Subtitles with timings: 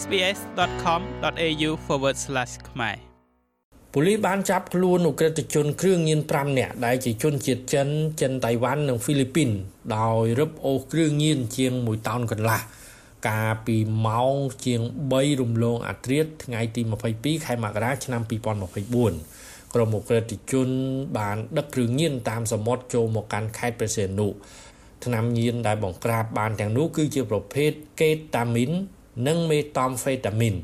[0.00, 1.70] sbs.com.au/
[2.68, 2.96] ខ្មែរ
[3.92, 7.88] ប៉ូលីសបានចាប់ខ្លួនអ ுக ្រិតជនគ្រឿងញៀន5នាក់ដែលជាជនជាតិចិន
[8.20, 9.50] ចិនតៃវ៉ាន់និងហ្វីលីពីន
[9.96, 12.60] ដោយរឹបអូសគ្រឿងញៀនជាង1តោនកន្លះ
[13.28, 13.76] កាលពី
[14.06, 14.80] ម៉ោងជាង
[15.10, 16.82] 3រំលងអាត្រាតថ្ងៃទី
[17.14, 20.68] 22ខែមករាឆ្នាំ2024ក្រុមអ ுக ្រិតជន
[21.18, 24.28] បានដឹកគ្រឿងញៀនតាមសមុទ្រចូលមកកាន់ខេត្តព្រះសីហនុ
[25.04, 28.72] ថ្នាំញៀនដែលបង្ក្រាបបានទាំងនោះគឺជាប្រភេទកេតាមីន
[29.26, 30.54] និងមេតាំហ្វេតាមីន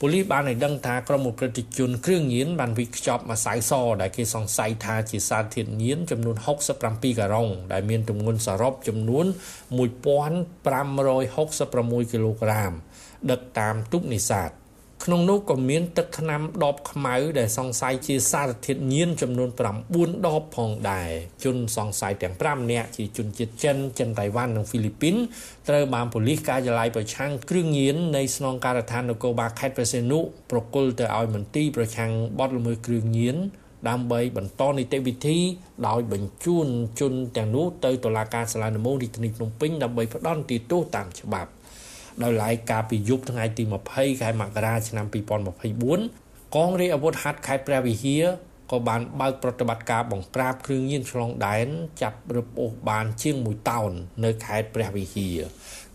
[0.00, 6.36] ប៉ូលីសបានឲ្យដឹងថាក្រុមអ ுக ្រិតជនគ្រឿងញៀនបានវិខ្ចប់ម្សៅសដែលគេសង្ស័យថាជាសារធាតុញៀនចំនួន
[6.82, 9.26] 67ការុងដែលមានទម្ងន់សរុបចំនួន
[9.74, 12.72] 1566គីឡូក្រាម
[13.30, 14.50] ដឹកតាមទូកនេសាទ
[15.02, 21.10] ក្នុងនោះក៏មានទឹកថ្នាំដបខ្មៅដែលសង្ស័យជាសារធាតុញៀនចំនួន9ដបផងដែរ
[21.44, 25.14] ជនសង្ស័យទាំង5នាក់ជាជនជាតិចិនចិនតៃវ៉ាន់និងហ្វីលីពីន
[25.68, 30.18] ត្រូវបានប៉ូលីសការិយាល័យប្រឆាំងគ្រឿងញៀននៃស្នងការដ្ឋាននគរបាលខេត្តព្រះសីហនុ
[30.50, 33.36] ប្រគល់ទៅឲ្យមន្ទីរប្រឆាំងបទល្មើសគ្រឿងញៀន
[33.88, 35.38] ដើម្បីបន្តនីតិវិធី
[35.88, 36.66] ដោយបញ្ជូន
[37.00, 41.50] ជនទាំងនោះទៅតុលាការសាលាដំបងរាជធានីភ្នំពេញដើម្បីផ្តន្ទាទោសតាមច្បាប់
[42.22, 43.62] ដោយឡែកកាលពីយប់ថ្ងៃទី
[43.92, 45.06] 20ខែមករាឆ្នាំ
[45.80, 48.24] 2024កងរាជអាវុធហត្ថខេត្តព្រះវិហារ
[48.72, 51.68] ក៏បានបើកប្រតិបត្តិការបង្ក្រាបគ្រឿងញៀនឆ្លងដែន
[52.02, 53.90] ចាប់រឹបអូសបានជាង1តោន
[54.24, 55.38] នៅខេត្តព្រះវិហារ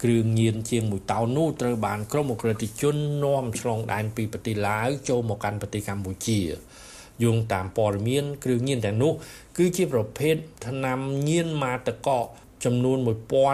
[0.04, 6.40] គ្រឿងញៀនជាង1តោននោះត្រូវបានក្រុមអក្រិតជននាំឆ្លងដែនពីប្រទេសឡាវចូលមកកាន់ប្រទេសកម្ពុជា
[7.24, 9.14] យោងតាមព័ត៌មានគ្រឿងញៀនទាំងនោះ
[9.58, 10.36] គឺជាប្រភេទ
[10.68, 12.26] ថ្នាំញៀនម៉ាតកក
[12.64, 12.98] ចំនួន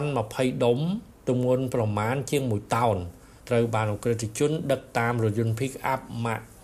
[0.04, 0.80] 1020ដុំ
[1.28, 2.98] ទម្ងន់ប្រមាណជាង1តោន
[3.50, 6.02] ត្រូវបានអ ுக ្រិតជន ដឹកតាមរថយន្ត pick up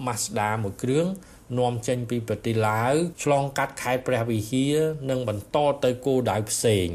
[0.06, 1.06] Mazda មួយគ្រឿង
[1.59, 4.76] នាំចេញពីប្រទេសឡាវឆ្លងកាត់ខេត្តព្រះវិហារ
[5.09, 6.88] និងបន្តទៅគោលដៅផ្សេង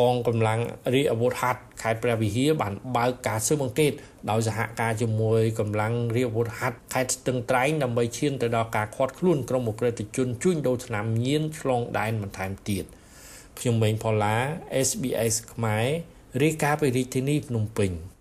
[0.00, 0.60] កងកម្លាំង
[0.94, 3.92] រាជអាវុធហត្ថខេត្តព្រះវិហារបានបើកការស៊ើបអង្កេត
[4.30, 12.84] ដោយសហការជាមួយកម្លាំងរាជអាវុធហត្ថខេត្តស្ទឹងត្រែងដើម្បីឈានទៅដល់ការឃាត់ខ្លួនក្រុមអ ுக ្រិតជនជួញដូរថ្នាំញៀនឆ្លងដែនបន្ថែមទៀត
[13.58, 14.36] ខ្ញុំម៉េងផល្លា
[14.88, 15.86] SBS ខ្មែរ
[16.42, 17.90] រាយការណ៍ពីរាជធានីភ្នំពេញ។